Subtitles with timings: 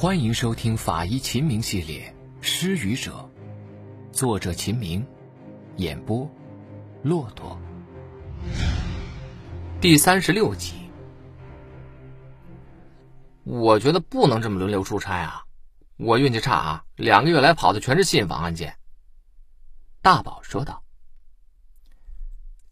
[0.00, 3.28] 欢迎收听《法医秦明》系列《失语者》，
[4.16, 5.04] 作者秦明，
[5.74, 6.30] 演播
[7.02, 7.60] 骆驼。
[9.80, 10.88] 第三十六集。
[13.42, 15.42] 我觉得不能这么轮流出差啊！
[15.96, 18.76] 我运气差啊，两个月来跑的全是信访案件。
[20.00, 20.84] 大宝说道：“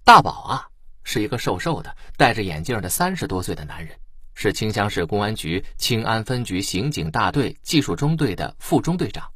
[0.07, 0.69] 大宝啊，
[1.03, 3.99] 是一个瘦瘦的、戴着眼镜的三十多岁的男人。”
[4.39, 9.33] 是清乡市公安局清安分局刑警大队技术中队的副中队长。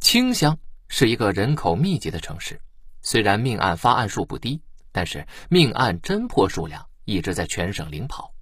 [0.00, 2.62] 清乡是一个人口密集的城市，
[3.02, 8.32] 虽然命案发案数不低，但是命案侦破数量一直在全省领跑。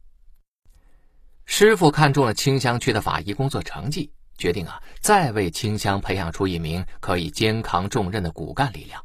[1.44, 9.04] 师傅看中了清乡区的法医工作成绩，决定啊，再为清乡培养出一名可以肩扛重任的骨干力量。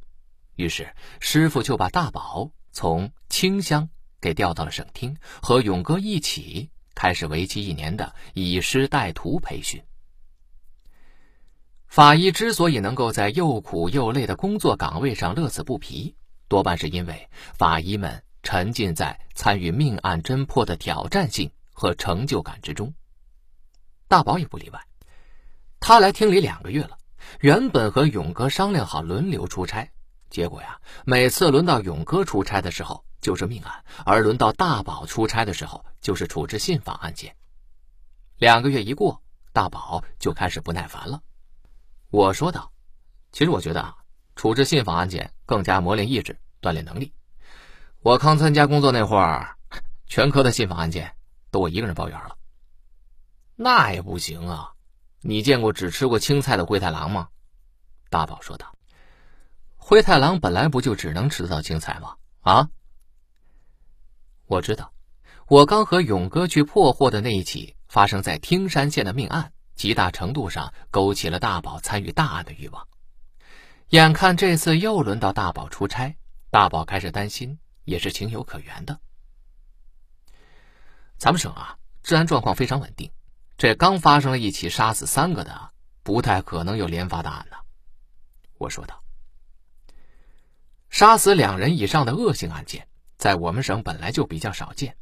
[0.55, 3.89] 于是，师傅就把大宝从清乡。
[4.21, 9.81] 给调到了省厅，和勇哥一起开始为期一年的以师带徒培训。
[11.87, 16.15] 法医之所以能够在又苦又累的工作岗位上乐此不疲，
[16.47, 22.93] 多半是因为法医们沉浸在参与命案侦破的挑战性和成就感之中。
[24.07, 24.79] 大宝也不例外，
[25.81, 26.97] 他来厅里两个月了，
[27.41, 29.91] 原本和勇哥商量好轮流出差，
[30.29, 33.03] 结果呀，每次轮到勇哥出差的时候。
[33.21, 37.35] 就是命案，而轮到大宝出差的时候，就是处置信访案件。
[38.37, 39.21] 两个月一过，
[39.53, 41.21] 大宝就开始不耐烦了。
[42.09, 42.73] 我说道
[43.31, 43.95] ：“其实我觉得啊，
[44.35, 47.13] 处置信访案件更加磨练意志，锻炼能力。
[48.01, 49.55] 我刚参加工作那会儿，
[50.07, 51.15] 全科的信访案件
[51.51, 52.35] 都我一个人包圆了。
[53.55, 54.73] 那也不行啊！
[55.21, 57.29] 你见过只吃过青菜的灰太狼吗？”
[58.09, 58.75] 大宝说道
[59.77, 62.15] ：“灰太狼本来不就只能吃得到青菜吗？
[62.41, 62.69] 啊？”
[64.51, 64.91] 我知道，
[65.47, 72.85] 我刚和勇哥去破获的那一起发生在汀山县的命案，极大程度上勾起了大宝参与大案的欲望。
[73.91, 76.17] 眼看这次又轮到大宝出差，
[76.49, 78.99] 大宝开始担心，也是情有可原的。
[81.17, 83.09] 咱们省啊，治安状况非常稳定，
[83.57, 85.71] 这刚发生了一起杀死三个的，
[86.03, 87.55] 不太可能有连发大案呢。
[88.57, 89.01] 我说道，
[90.89, 92.89] 杀死两人以上的恶性案件。
[93.21, 94.97] 在我们省本来就比较少见，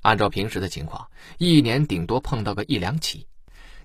[0.00, 1.08] 按照平时的情况，
[1.38, 3.28] 一年顶多碰到个一两起，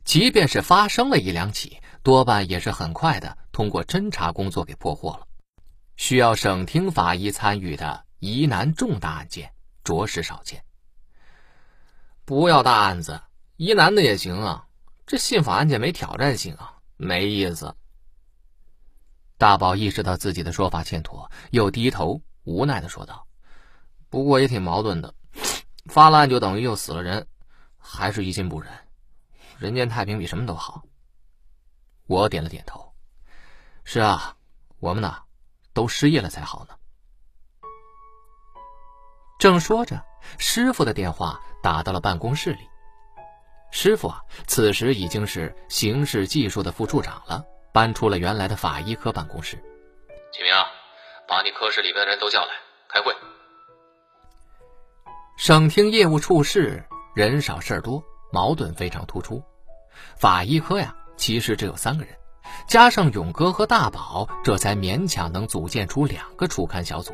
[0.03, 5.27] 即便是发生了一两起，多半也是很快的通过侦查工作给破获了。
[5.97, 9.53] 需要省厅法医参与的疑难重大案件，
[9.83, 10.63] 着实少见。
[12.25, 13.21] 不要大案子，
[13.55, 14.65] 疑难的也行啊，
[15.05, 17.75] 这信访案件没挑战性啊，没意思。
[19.37, 23.24] 大宝意识到自己的说法欠妥，又低头无奈的说道。
[24.15, 25.13] 不过也挺矛盾的，
[25.87, 27.27] 发了案就等于又死了人，
[27.77, 28.71] 还是于心不忍。
[29.59, 30.83] 人间太平比什么都好。
[32.07, 32.93] 我点了点头。
[33.83, 34.37] 是啊，
[34.79, 35.23] 我们呢，
[35.73, 36.77] 都失业了才好呢。
[39.37, 40.01] 正说着，
[40.37, 42.69] 师傅的电话打到了办公室里。
[43.69, 47.43] 师傅啊，此时已经是刑事技术的副处长了，
[47.73, 49.61] 搬出了原来的法医科办公室。
[50.31, 50.53] 启明，
[51.27, 52.53] 把你科室里边的人都叫来
[52.87, 53.13] 开会。
[55.37, 56.81] 省厅业务处室
[57.13, 58.01] 人少事多，
[58.31, 59.43] 矛盾非常突出。
[60.15, 62.15] 法医科呀，其实只有三个人，
[62.67, 67.13] 加上勇哥和大宝，这才勉强能组建出两个初勘小组。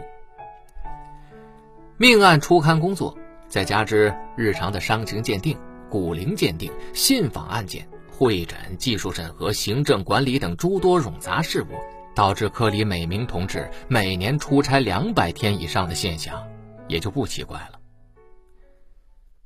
[1.98, 3.18] 命案初勘工作，
[3.48, 5.58] 再加之日常的伤情鉴定、
[5.90, 11.76] 骨龄鉴定、信访案件、会诊、技术审核、行政管理等诸多冗杂事务，
[12.14, 16.40] 导致科里每名同志每年出差两百天以上的现象，
[16.88, 17.81] 也就不奇怪了。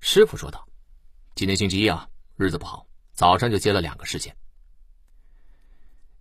[0.07, 0.63] 师傅说道
[1.33, 4.37] ：“今天星期一啊，日子不好，早上就接了两个事件。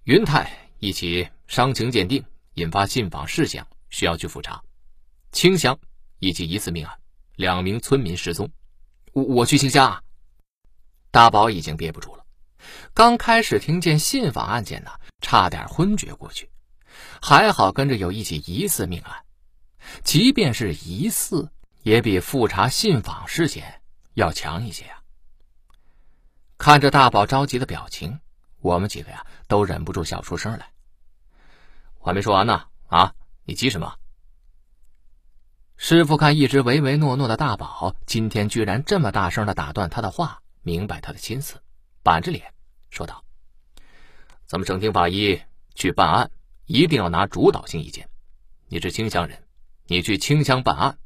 [0.04, 2.24] 云泰一起伤情鉴定
[2.54, 4.58] 引发信访事项，需要去复查；
[5.32, 5.78] 清乡
[6.18, 6.98] 以及疑似命案，
[7.36, 8.50] 两名村民失踪。
[9.12, 10.02] 我我去清乡啊！”
[11.12, 12.24] 大宝已经憋不住了，
[12.94, 16.48] 刚开始听见信访案件呢，差点昏厥过去，
[17.20, 19.26] 还好跟着有一起疑似命案，
[20.02, 21.50] 即便是疑似。
[21.84, 23.82] 也比复查信访事件
[24.14, 25.02] 要强一些啊！
[26.56, 28.20] 看着大宝着急的表情，
[28.60, 30.70] 我们几个呀都忍不住笑出声来。
[31.98, 33.14] 我还没说完呢，啊，
[33.44, 33.96] 你急什么？
[35.76, 41.60] 师傅看一直唯唯诺诺的大宝，今天居然这么大声的打断他的话，明白他的心思，
[42.02, 42.54] 板着脸
[42.88, 43.22] 说道
[44.48, 45.38] ：“咱们省厅法医
[45.74, 46.30] 去办案，
[46.64, 48.08] 一定要拿主导性意见。
[48.68, 49.44] 你是清乡人，
[49.84, 50.96] 你去清乡办案。”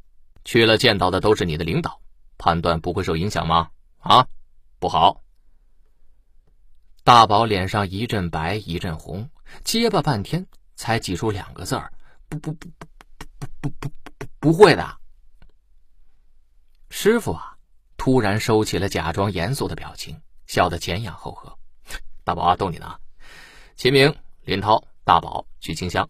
[0.48, 2.00] 去了见到的都是你的领导，
[2.38, 3.70] 判断不会受影响吗？
[3.98, 4.26] 啊，
[4.78, 5.20] 不好！
[7.04, 9.28] 大宝脸上一阵白一阵红，
[9.62, 11.92] 结巴半天才挤出两个字儿
[12.30, 12.88] ：“不不不不
[13.60, 14.98] 不不不不不会的。”
[16.88, 17.54] 师傅啊，
[17.98, 21.54] 突然收起了假装严肃的表情，笑得前仰后合。
[22.24, 22.98] 大宝啊，逗你呢。
[23.76, 26.08] 秦明、林涛、大宝去清乡，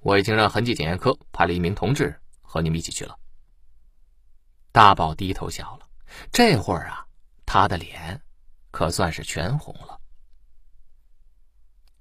[0.00, 3.16] 我已经让痕迹检验科派了一名同志和你们一起去了。
[4.78, 5.88] 大宝低头笑了，
[6.30, 7.04] 这会儿啊，
[7.44, 8.22] 他的脸
[8.70, 9.98] 可算是全红了。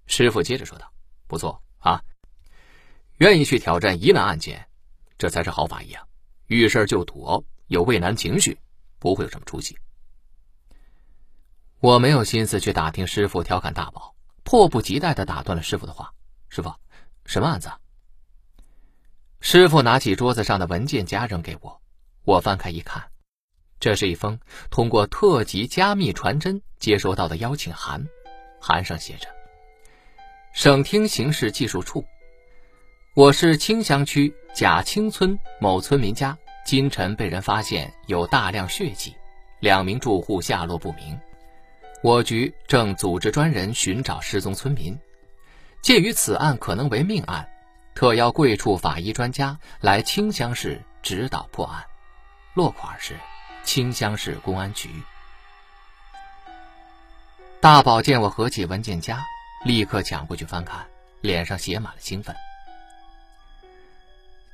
[0.05, 0.93] 师傅接着说道
[1.25, 2.03] ：“不错啊，
[3.17, 4.69] 愿意去挑战疑难案件，
[5.17, 6.05] 这才是好法医啊！
[6.45, 8.55] 遇事就躲，有畏难情绪，
[8.99, 9.75] 不会有什么出息。”
[11.81, 14.13] 我没有心思去打听师傅调侃大宝，
[14.43, 16.13] 迫不及待的打断了师傅的话
[16.47, 16.71] ：“师傅，
[17.25, 17.71] 什么案子？”
[19.41, 21.81] 师傅拿起桌子上的文件夹扔给我，
[22.27, 23.01] 我翻开一看，
[23.79, 24.37] 这是一封
[24.69, 28.05] 通过特级加密传真接收到的邀请函，
[28.59, 29.29] 函上写着
[30.51, 32.03] ：“省厅刑事技术处，
[33.15, 39.15] 我市清乡区贾青村某村民家今晨被人发现有大量血迹，
[39.61, 41.17] 两名住户下落不明。”
[42.03, 44.99] 我局正组织专人寻找失踪村民，
[45.81, 47.47] 鉴于此案可能为命案，
[47.95, 51.86] 特邀贵处法医专家来清乡市指导破案。
[52.57, 53.15] 落款是
[53.63, 54.89] 清乡市公安局。
[57.61, 59.23] 大宝见我合起文件夹，
[59.63, 60.83] 立刻抢过去翻看，
[61.21, 62.35] 脸上写满了兴奋。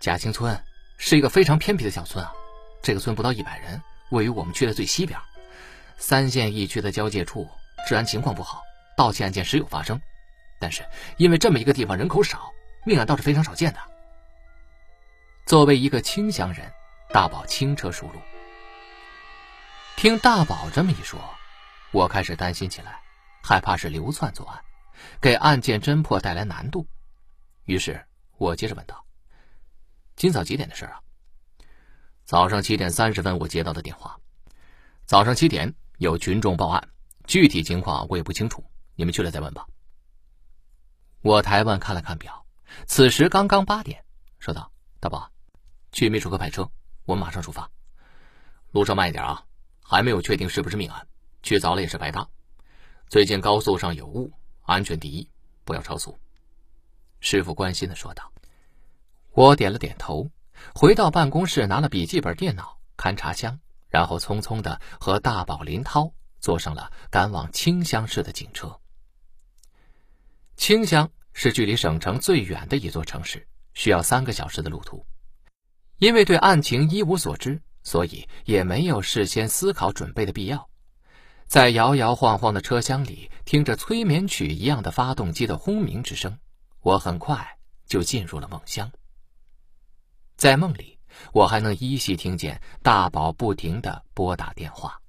[0.02, 0.62] 贾青村
[0.98, 2.34] 是一个非常偏僻的小村啊，
[2.82, 5.18] 这个村不到一百人，位于我们区的最西边。
[5.96, 7.50] 三县一区的交界处，
[7.88, 8.62] 治安情况不好，
[8.98, 9.98] 盗窃案件时有发生。
[10.60, 10.86] 但是
[11.16, 12.52] 因为这么一个地方人口少，
[12.84, 13.80] 命案倒是非常少见的。
[15.46, 16.70] 作为一个清乡人，
[17.14, 18.20] 大宝轻车熟路。
[19.96, 21.20] 听大宝这么一说，
[21.92, 23.00] 我开始担心起来，
[23.44, 24.60] 害怕是流窜作案，
[25.22, 26.88] 给案件侦破带来难度。
[27.66, 28.04] 于是
[28.38, 29.06] 我接着问道
[30.18, 31.00] ：“今早几点的事啊？”
[32.26, 34.20] 早上七点三十分，我接到的电话。
[35.06, 35.76] 早上七点。
[36.00, 36.90] 有群众报案，
[37.28, 39.66] 具体情况我也不清楚，你们去了再问吧。
[41.22, 42.46] 我抬腕看了看表，
[42.88, 44.04] 此时刚刚八点，
[44.40, 45.32] 说道：“大宝，
[45.92, 46.70] 去秘书科派车，
[47.06, 47.70] 我们马上出发。
[48.72, 49.44] 路上慢一点啊，
[49.82, 51.08] 还没有确定是不是命案，
[51.42, 52.28] 去早了也是白搭。
[53.08, 54.32] 最近高速上有雾，
[54.64, 55.30] 安全第一，
[55.64, 56.18] 不要超速。”
[57.20, 58.32] 师傅关心的说道。
[59.32, 60.30] 我点了点头，
[60.76, 63.60] 回到办公室，拿了笔记本电脑，勘察箱。
[63.90, 68.76] 然后匆匆的和大宝、林涛坐上了赶往清乡市的警车。
[70.58, 75.06] 清乡是距离省城最远的一座城市，需要三个小时的路途。
[76.04, 80.70] 因为对案情一无所知，所以也没有事先思考准备的必要。
[81.48, 86.38] 在摇摇晃晃的车厢里，听着催眠曲一样的发动机的轰鸣之声，
[86.82, 88.92] 我很快就进入了梦乡。
[90.36, 91.00] 在梦里。
[91.32, 95.00] 我还能依稀听见大宝不停的拨打电话。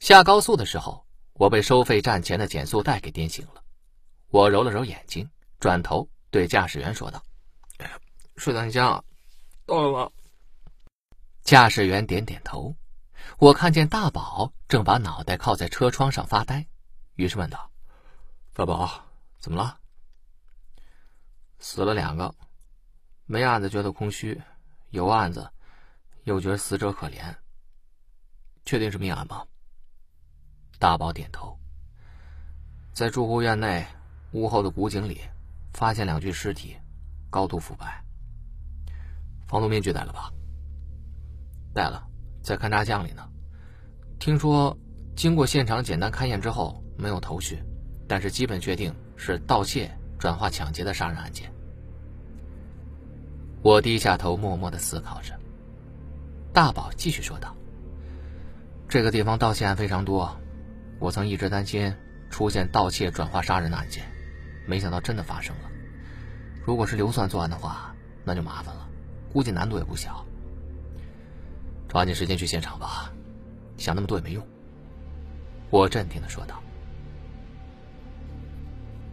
[0.00, 1.04] 下高速的时候，
[1.34, 3.62] 我被收费站前的减速带给颠醒了。
[4.30, 5.28] 我揉了揉眼睛，
[5.60, 7.22] 转头对驾驶员说道
[8.36, 9.04] ：“水丹江，
[9.66, 10.10] 到了吗？”
[11.42, 12.74] 驾驶员点点头。
[13.38, 16.66] 我看见大宝正把脑袋靠在车窗上发呆，
[17.14, 17.70] 于是问道
[18.52, 19.06] ：“大宝，
[19.38, 19.78] 怎么了？”
[21.58, 22.34] 死了两个。
[23.26, 24.42] 没案子觉得空虚，
[24.90, 25.50] 有案子
[26.24, 27.34] 又觉得死者可怜。
[28.66, 29.46] 确定是命案吗？
[30.78, 31.58] 大宝点头。
[32.92, 33.86] 在住户院内
[34.32, 35.22] 屋后的古井里，
[35.72, 36.76] 发现两具尸体，
[37.30, 38.03] 高度腐败。
[39.54, 40.32] 防毒面具带了吧？
[41.72, 42.08] 带了，
[42.42, 43.22] 在勘察箱里呢。
[44.18, 44.76] 听说
[45.14, 47.62] 经过现场简单勘验之后，没有头绪，
[48.08, 51.52] 但是基本确定是盗窃转化抢劫的杀人案件。
[53.62, 55.38] 我低下头，默默的思考着。
[56.52, 57.54] 大宝继续说道
[58.90, 60.36] ：“这个地方盗窃案非常多，
[60.98, 61.94] 我曾一直担心
[62.28, 64.04] 出现盗窃转化杀人的案件，
[64.66, 65.70] 没想到真的发生了。
[66.66, 67.94] 如果是流窜作案的话，
[68.24, 68.83] 那就麻烦了，
[69.34, 70.24] 估计难度也不小。
[71.88, 73.12] 抓紧时间去现场吧，
[73.76, 74.46] 想那么多也没用。”
[75.70, 76.62] 我镇定的说道。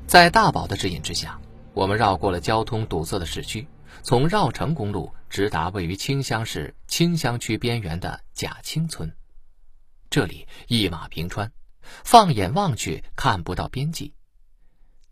[0.05, 1.39] 在大宝的指引之下，
[1.73, 3.67] 我们绕过了交通堵塞的市区。
[4.03, 9.11] 从绕城公路直达位于清乡市清乡区边缘的贾清村，
[10.09, 11.51] 这里一马平川，
[11.81, 14.13] 放眼望去看不到边际。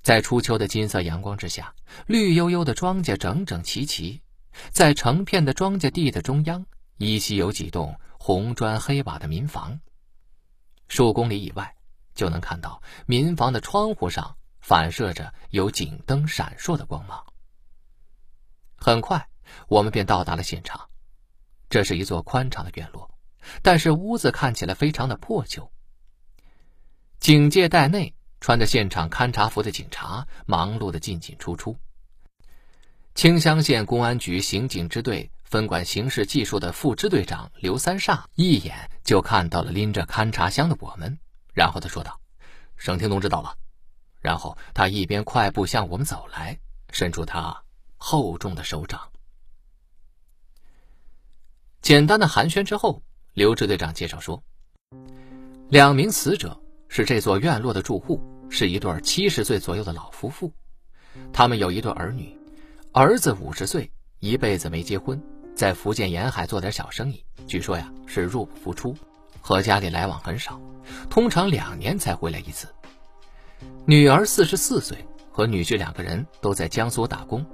[0.02, 1.76] 在初秋的金色阳光之下，
[2.08, 4.22] 绿油油的庄稼整整齐齐。
[4.72, 6.66] 在成片的庄稼地的中央，
[6.98, 9.80] 依稀有几栋红砖黑瓦的民房。
[10.88, 11.76] 数公里以外，
[12.16, 17.24] 就能看到民房的窗户上反射着有警灯闪烁的光芒。
[18.76, 19.30] 很快，
[19.68, 20.90] 我们便到达了现场。
[21.70, 23.12] 这是一座宽敞的院落，
[23.62, 25.72] 但是屋子看起来非常的破旧。
[27.20, 31.78] 警戒带内，穿着现场勘察服的警察忙碌的进进出出。
[33.20, 41.20] 清乡县公安局刑警支队分管刑事技术的副支队长刘三煞一眼就看到了拎着勘察箱的我们，
[41.54, 42.18] 然后他说道
[42.80, 43.54] ：“省厅同志到了。”
[44.24, 46.58] 然后他一边快步向我们走来，
[46.94, 47.62] 伸出他
[47.98, 49.02] 厚重的手掌。
[51.82, 54.42] 简单的寒暄之后，刘支队长介绍说
[55.68, 56.58] ：“两名死者
[56.88, 60.54] 是这座院落的住户，是一对七十岁左右的老夫妇。
[61.34, 62.34] 他们有一对儿女，
[63.00, 63.90] 儿子五十岁，
[64.20, 65.24] 一辈子没结婚，
[65.56, 67.24] 在福建沿海做点小生意。
[67.48, 68.94] 据说呀是入不敷出，
[69.40, 70.60] 和家里来往很少，
[71.10, 72.68] 通常两年才回来一次。
[73.86, 74.98] 女儿四十四岁，
[75.32, 77.46] 和女婿两个人都在江苏打工。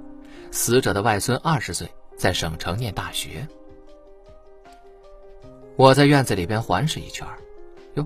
[0.50, 1.88] 死者的外孙二十岁，
[2.18, 3.46] 在省城念大学。”
[5.78, 7.24] 我在院子里边环视一圈，
[7.94, 8.04] 哟，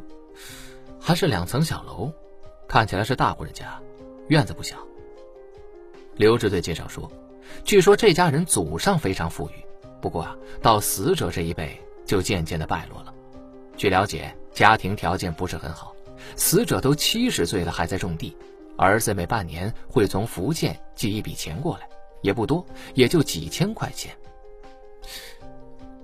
[1.01, 2.13] 还是两层小楼，
[2.69, 3.81] 看起来是大户人家，
[4.29, 4.77] 院子不小。
[6.17, 7.11] 刘支队介绍说，
[7.65, 9.53] 据说这家人祖上非常富裕，
[10.01, 13.15] 不过啊，到死者这一辈就渐渐的败落了。
[13.77, 15.95] 据了解，家庭条件不是很好，
[16.37, 18.37] 死者都七十岁了还在种地，
[18.77, 21.89] 儿子每半年会从福建寄一笔钱过来，
[22.23, 22.65] 也不多，
[22.95, 24.15] 也就几千块钱。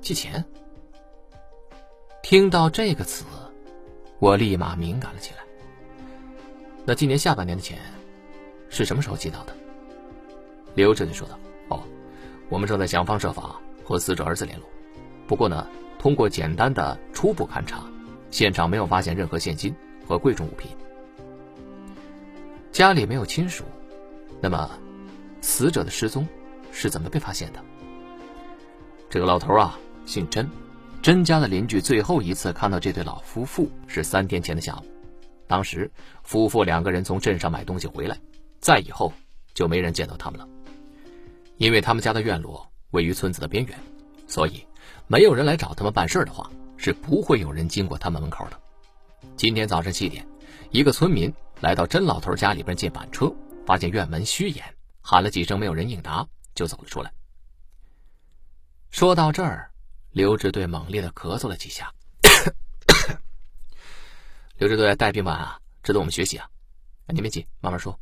[0.00, 0.44] 寄钱。
[2.22, 3.24] 听到这个词，
[4.18, 5.44] 我立马敏感了起来。
[6.84, 7.78] 那今年下半年的钱
[8.68, 9.54] 是什么时候寄到的？
[10.76, 11.36] 刘支队说道
[11.68, 11.82] ：“哦，
[12.48, 14.68] 我们正在想方设法和死者儿子联络。
[15.26, 15.66] 不过呢，
[15.98, 17.82] 通过简单的初步勘查，
[18.30, 19.74] 现场没有发现任何现金
[20.06, 20.70] 和贵重物品。
[22.70, 23.64] 家里没有亲属，
[24.40, 24.70] 那么
[25.40, 26.28] 死者的失踪
[26.70, 27.60] 是怎么被发现的？
[29.08, 30.48] 这个老头啊，姓甄。”
[31.02, 34.84] 甄家的邻居最后一次看到这对老夫妇是三天前的下午，
[35.46, 35.90] 当时
[36.22, 38.18] 夫妇两个人从镇上买东西回来，
[38.60, 39.12] 再以后
[39.54, 40.48] 就没人见到他们了。
[41.56, 43.78] 因为他们家的院落位于村子的边缘，
[44.26, 44.64] 所以
[45.06, 48.60] 没有人来找他们办事的话，是不会有人经过他们门口的。
[49.36, 50.26] 今天早上七点，
[50.70, 53.32] 一个村民来到甄老头家里边借板车，
[53.66, 54.64] 发现院门虚掩，
[55.00, 57.12] 喊了几声没有人应答，就走了出来。
[58.90, 59.70] 说到这儿。
[60.12, 61.92] 刘支队猛烈的咳嗽了几下。
[64.56, 66.48] 刘支队带兵办案啊，值得我们学习啊！
[67.08, 68.00] 你别急，慢慢说。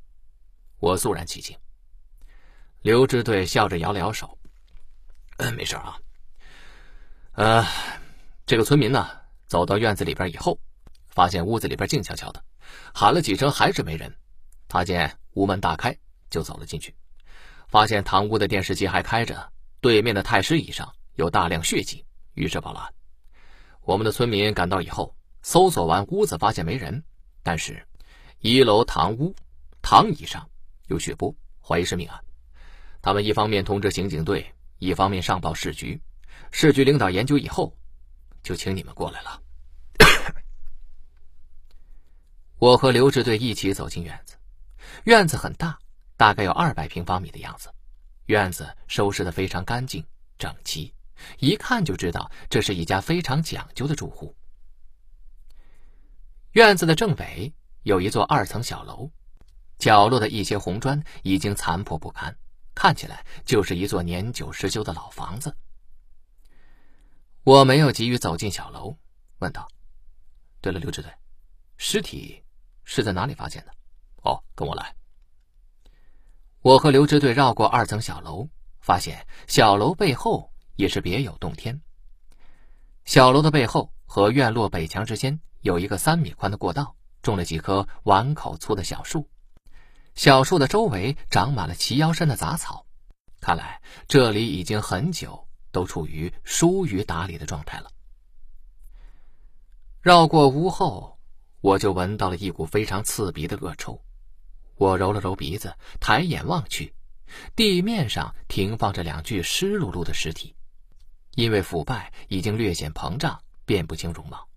[0.79, 1.57] 我肃然起敬。
[2.85, 4.39] 刘支队笑着摇了摇手
[5.41, 5.97] ：“嗯，没事啊。
[7.33, 7.67] 呃，
[8.45, 9.09] 这个村民呢，
[9.47, 10.61] 走到院子里边以后，
[11.09, 12.45] 发现屋子里边静悄悄的，
[12.93, 14.15] 喊了几声还是没人。
[14.69, 15.97] 他见屋门大开，
[16.29, 16.95] 就走了进去，
[17.69, 19.51] 发现堂屋的电视机还开着，
[19.81, 22.95] 对面的太师椅上。”有大量血迹，于是报了案。
[23.81, 27.03] 我们的村民赶到以后，搜索完屋子，发现没人，
[27.43, 27.87] 但是
[28.41, 29.35] 一楼堂屋
[29.81, 30.47] 堂椅上
[30.89, 32.24] 有血泊，怀疑是命案。
[33.05, 36.01] 他们一方面通知刑警队，一方面上报市局。
[36.51, 37.77] 市局领导研究以后，
[38.43, 39.43] 就请你们过来了。
[42.57, 44.37] 我和刘支队一起走进院子，
[45.05, 45.79] 院子很大，
[46.17, 47.69] 大概有二百平方米的样子。
[48.25, 50.03] 院子收拾得非常干净
[50.39, 50.91] 整齐。
[51.41, 54.35] 一看就知道，这是一家非常讲究的住户。
[56.53, 59.11] 院子的正北有一座二层小楼，
[59.77, 62.35] 角落的一些红砖已经残破不堪，
[62.75, 65.57] 看起来就是一座年久失修的老房子。
[67.43, 68.97] 我没有急于走进小楼，
[69.39, 69.69] 问道
[70.61, 71.11] ：“对了，刘支队，
[71.77, 72.43] 尸体
[72.85, 73.73] 是在哪里发现的
[74.25, 74.95] ？”“哦，跟我来。”
[76.63, 78.49] 我和刘支队绕过二层小楼，
[78.81, 80.51] 发现小楼背后。
[80.77, 81.81] 也是别有洞天。
[83.05, 89.31] 小楼的背后和院落北墙之间有一个三米宽的过道，种了几棵碗口粗的小树。
[90.15, 92.87] 小树的周围长满了齐腰深的杂草，
[93.41, 97.91] 看来这里已经很久都处于疏于打理的状态了。
[100.01, 101.19] 绕过屋后，
[101.61, 104.01] 我就闻到了一股非常刺鼻的恶臭。
[104.77, 106.95] 我揉了揉鼻子，抬眼望去，
[107.57, 110.55] 地面上停放着两具湿漉漉的尸体。
[111.35, 114.49] 因为腐败已经略显膨胀，辨不清容貌。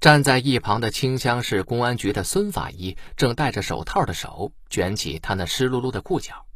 [0.00, 6.46] 站在一旁的清乡市公安局的孙法医正戴着手套的手卷起他那湿漉漉的裤脚。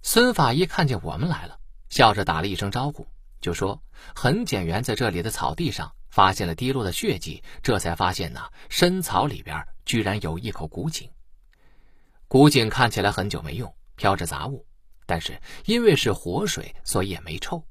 [0.00, 3.08] 孙法医看见我们来了，笑着打了一声招呼，
[3.40, 3.82] 就说
[4.14, 11.10] ：“痕检员在这里的草地上发现了滴落的血迹，这才发现呢，深草里边居然有一口古井。
[12.28, 14.66] 古井看起来很久没用，飘着杂物，
[15.04, 17.64] 但是因为是活水，所以也没臭。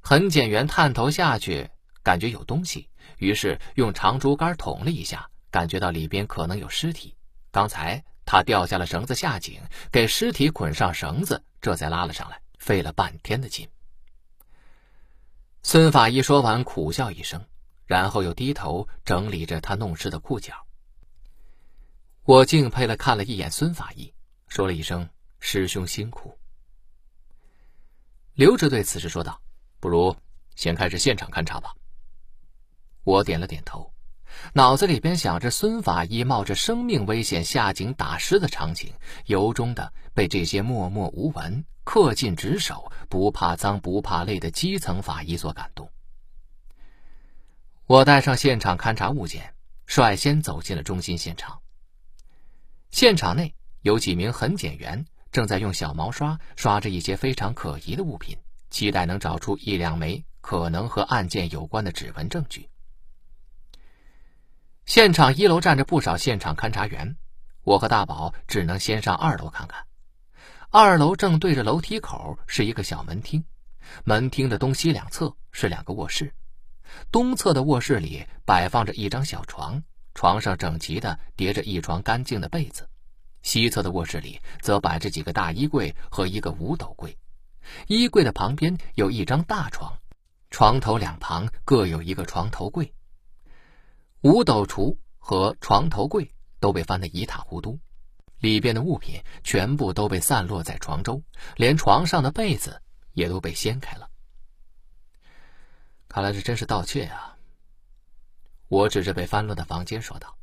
[0.00, 1.70] 痕检员探头下去，
[2.02, 2.88] 感觉有东西，
[3.20, 7.14] 于是用长竹竿捅了一下，感觉到里边可能有尸体。
[7.52, 9.60] 刚才他掉下了绳子下井，
[9.92, 13.68] 给尸体捆上绳子，这才拉了上来，费了半天的劲。
[15.62, 17.44] 孙法医说完，苦笑一声，
[17.86, 20.54] 然后又低头整理着他弄湿的裤脚。
[22.24, 24.12] 我敬佩的看了一眼孙法医，
[24.48, 25.08] 说了一声
[25.40, 26.38] ：“师兄辛苦。”
[28.32, 29.42] 刘支队此时说道
[29.80, 30.16] ：“不如
[30.54, 31.74] 先开始现场勘查吧。”
[33.04, 33.92] 我点了点头，
[34.52, 38.92] 脑子里边想着孙法医冒着生命危险下井打尸的场景，
[39.26, 41.64] 由衷的被这些默默无闻。
[41.82, 45.90] 恪尽职守、不怕脏不怕累的基层法医所感动。
[47.86, 49.54] 我带上现场勘查物件，
[49.86, 51.58] 率先走进了中心现场。
[52.92, 58.38] 现场内有几名痕检员正在用小毛刷刷着一些非常可疑的物品，
[58.68, 62.68] 期待能找出一两枚可能和案件有关的指纹证据。
[64.86, 67.16] 现场一楼站着不少现场勘查员，
[67.62, 69.86] 我和大宝只能先上二楼看看。
[70.70, 73.44] 二楼正对着楼梯口是一个小门厅，
[74.04, 76.32] 门厅的东西两侧是两个卧室。
[77.12, 79.82] 东侧的卧室里摆放着一张小床，
[80.14, 82.88] 床上整齐地叠着一床干净的被子。
[83.42, 87.16] 西侧的卧室里则摆着几个大衣柜和一个五斗柜，
[87.86, 89.96] 衣柜的旁边有一张大床，
[90.50, 92.92] 床头两旁各有一个床头柜。
[94.22, 97.78] 五斗橱和床头柜都被翻得一塌糊涂。
[98.38, 101.22] 里边的物品全部都被散落在床周，
[101.56, 102.80] 连床上的被子
[103.12, 104.08] 也都被掀开了。
[106.08, 107.36] 看来这真是盗窃啊！
[108.68, 110.36] 我指着被翻乱的房间说道。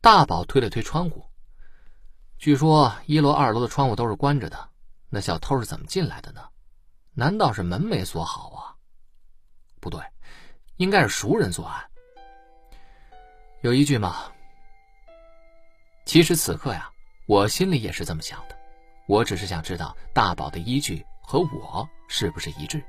[0.00, 1.26] 大宝推了推窗户，
[2.38, 4.70] 据说一楼、二楼的窗户都是关着的，
[5.08, 6.48] 那小偷是怎么进来的呢？
[7.12, 8.76] 难道是门没锁好啊？
[9.80, 10.02] 不对，
[10.76, 11.90] 应该是熟人作案。
[13.64, 14.30] 有依据吗？
[16.04, 16.90] 其实此刻呀，
[17.24, 18.54] 我心里也是这么想的。
[19.06, 22.84] 我只是想知道大宝的依据和我是不是一致。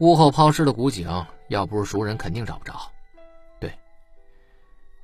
[0.00, 1.08] 屋后抛尸的古井，
[1.46, 2.90] 要不是熟人，肯定找不着。
[3.60, 3.72] 对，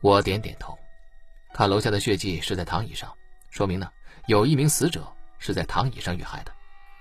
[0.01, 0.77] 我点点头，
[1.53, 3.17] 看楼下的血迹是在躺椅上，
[3.51, 3.89] 说明呢，
[4.27, 5.07] 有一名死者
[5.39, 6.51] 是在躺椅上遇害的。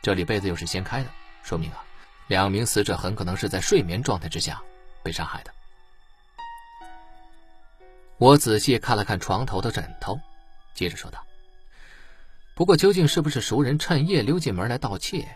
[0.03, 1.09] 这里被子又是掀开的，
[1.41, 1.83] 说明啊，
[2.27, 4.61] 两名死者很可能是在睡眠状态之下
[5.01, 5.51] 被杀害的。
[8.23, 10.17] 我仔细看了看床头的枕头，
[10.73, 11.21] 接着说道
[12.55, 15.27] ：“不过，究竟是不是熟人趁夜溜进门来盗窃，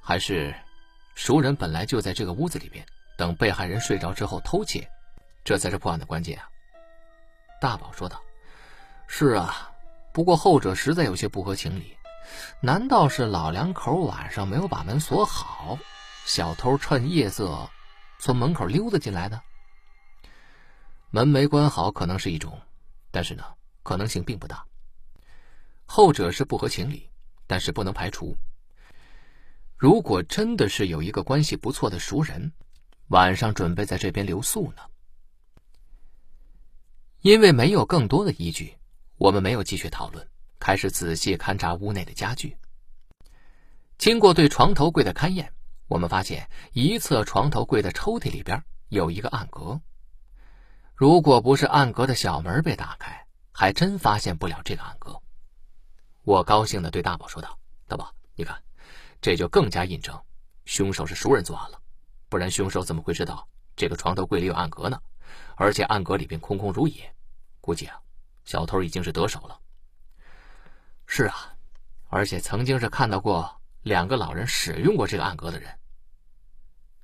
[0.00, 0.54] 还是
[1.16, 2.86] 熟人本来就在这个屋子里边，
[3.18, 4.88] 等被害人睡着之后偷窃，
[5.42, 6.46] 这才是破案的关键啊？”
[7.60, 8.22] 大宝说道
[9.08, 9.72] ：“是啊，
[10.12, 11.96] 不过后者实在有些不合情理。
[12.60, 15.76] 难道是老两口晚上没有把门锁好，
[16.24, 17.68] 小偷趁夜色
[18.20, 19.42] 从门口溜达进来的？”
[21.16, 22.60] 门没关好可能是一种，
[23.10, 23.42] 但是呢，
[23.82, 24.66] 可能性并不大。
[25.86, 27.08] 后者是不合情理，
[27.46, 28.36] 但是不能排除。
[29.78, 32.52] 如果真的是有一个关系不错的熟人，
[33.06, 34.82] 晚上准备在这边留宿呢？
[37.22, 38.76] 因为没有更多的依据，
[39.16, 40.28] 我们没有继续讨论，
[40.60, 42.58] 开始仔细勘察屋内的家具。
[43.96, 45.54] 经过对床头柜的勘验，
[45.88, 49.80] 我们发现一侧床头柜的抽屉里边有一个暗格。
[50.96, 55.20] 如果不是暗格的小门被打开，还真发现不了这个暗格。
[56.22, 58.58] 我高兴地对大宝说道：“大宝，你看，
[59.20, 60.18] 这就更加印证
[60.64, 61.78] 凶手是熟人作案了。
[62.30, 64.98] 不然凶手怎么会知道这个床头柜里有暗格呢？
[65.56, 67.14] 而且暗格里边空空如也，
[67.60, 68.00] 估计啊，
[68.46, 69.60] 小偷已经是得手了。
[71.04, 71.54] 是啊，
[72.08, 75.78] 而且曾经是看到过两个老人使用过这个暗格的人。”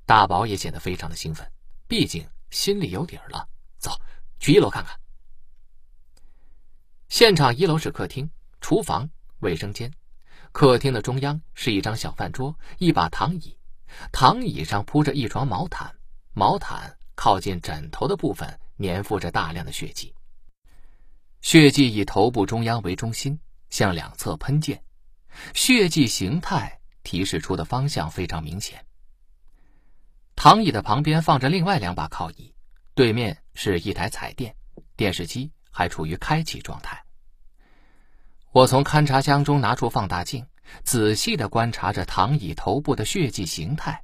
[0.06, 1.46] 大宝也显得非常的兴奋，
[1.86, 3.46] 毕竟心里有底儿了。
[3.82, 4.00] 走，
[4.38, 4.98] 去一楼看看。
[7.08, 9.92] 现场一楼是客厅、厨房、卫生间。
[10.52, 13.56] 客厅的中央是一张小饭桌，一把躺椅，
[14.12, 15.94] 躺椅上铺着一床毛毯，
[16.32, 20.14] 毛毯靠近枕头的部分粘附着大量的血迹。
[21.40, 24.82] 血迹以头部中央为中心，向两侧喷溅。
[25.54, 28.84] 血迹形态提示出的方向非常明显。
[30.36, 32.54] 躺椅的旁边放着另外两把靠椅。
[32.94, 34.54] 对面是一台彩电，
[34.96, 37.02] 电视机还处于开启状态。
[38.52, 40.46] 我从勘察箱中拿出放大镜，
[40.84, 44.02] 仔细的观察着躺椅头部的血迹形态。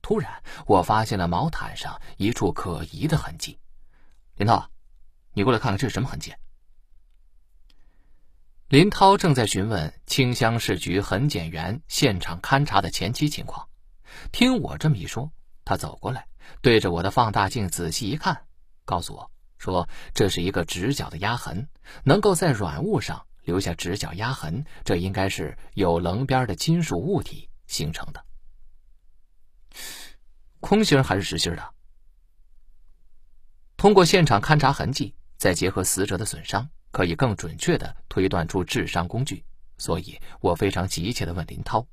[0.00, 3.58] 突然，我发现了毛毯上一处可疑的痕迹。
[4.36, 4.70] 林涛，
[5.32, 6.32] 你过来看看这是什么痕迹？
[8.68, 13.68] 林涛正在询问清乡市局痕检员现场勘查的前期情况。
[14.30, 15.30] 听我这么一说，
[15.64, 16.26] 他走过来，
[16.62, 18.44] 对着我的放大镜仔细一看，
[18.88, 21.68] 告诉我说：“这是一个直角的压痕，
[22.04, 28.24] 能够在软物上留下直角压痕，这应该是有棱边的金属物体形成的。
[30.60, 31.74] 空心还是实心的？
[33.76, 39.44] 通过现场勘查痕迹，再结合死者的损伤，可以更准确的推断出致伤工具。
[39.76, 41.86] 所以我非常急切的问林涛。”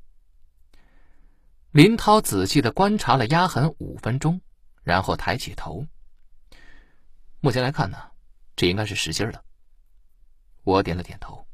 [1.71, 4.39] 林涛仔细的观察了压痕五分钟，
[4.81, 5.85] 然后抬起头。
[7.45, 7.97] 目前来看呢，
[8.55, 9.45] 这应该是实心的。
[10.63, 11.45] 我点了点头。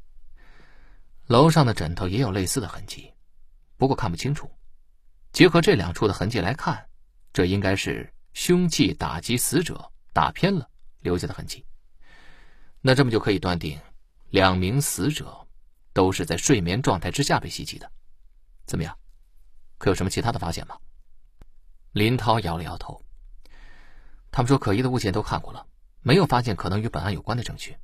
[1.26, 3.12] 楼上的枕头也有类似的痕迹，
[3.76, 4.50] 不过看不清楚。
[5.32, 6.82] 结合这两处的痕迹来看，
[7.30, 10.66] 这应该是凶器打击死者打偏了
[11.00, 11.62] 留下的痕迹。
[12.80, 13.78] 那这么就可以断定，
[14.30, 15.46] 两名死者
[15.92, 17.92] 都是在睡眠状态之下被袭击的。
[18.64, 18.98] 怎么样？
[19.76, 20.74] 可有什么其他的发现吗？
[21.90, 22.98] 林涛摇了摇头。
[24.30, 25.66] 他们说可疑的物件都看过了，
[26.02, 27.76] 没有发现可能与本案有关的证据。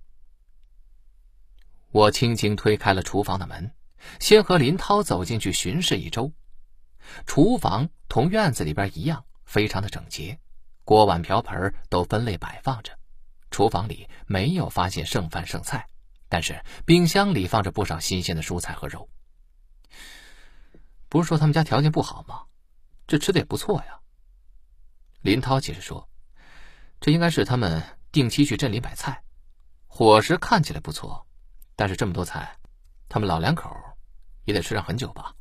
[1.90, 3.72] 我轻轻推开了厨房的门，
[4.20, 6.32] 先和林涛走进去巡视一周。
[7.26, 10.38] 厨房同院子里边一样，非常的整洁，
[10.84, 12.98] 锅碗瓢盆都分类摆放着。
[13.50, 15.88] 厨房里没有发现剩饭剩菜，
[16.28, 19.08] 但是冰箱里放着不少新鲜的蔬菜和肉。
[21.08, 22.42] 不是说他们家条件不好吗？
[23.06, 24.00] 这吃的也不错呀。
[25.22, 26.10] 林涛解释说
[27.00, 29.22] ：“这应该是他们定期去镇里买菜，
[29.86, 31.26] 伙食看起来不错，
[31.76, 32.56] 但是这么多菜，
[33.08, 33.74] 他们老两口
[34.44, 35.34] 也得吃上很久吧？”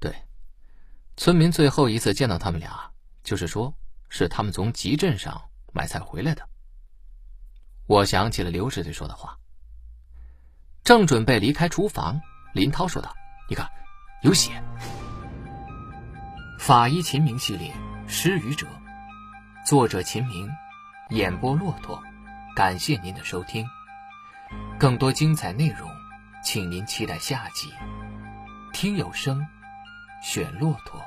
[0.00, 0.14] 对，
[1.16, 2.90] 村民最后一次见到他们俩，
[3.22, 3.74] 就是说
[4.08, 5.40] 是他们从集镇上
[5.72, 6.48] 买菜回来的。
[7.86, 9.38] 我想起了刘支队说的话，
[10.82, 12.20] 正准备离开厨房，
[12.52, 13.14] 林涛说道
[13.48, 13.68] ：“你看。”
[14.24, 14.52] 有血。
[16.58, 17.70] 法医秦明系列
[18.08, 18.66] 《失语者》，
[19.68, 20.50] 作者秦明，
[21.10, 22.02] 演播骆驼。
[22.56, 23.66] 感谢您的收听，
[24.78, 25.90] 更多精彩内容，
[26.42, 27.72] 请您期待下集。
[28.72, 29.44] 听有声，
[30.22, 31.02] 选骆驼。